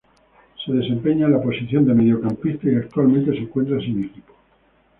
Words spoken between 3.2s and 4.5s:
se encuentra sin equipo.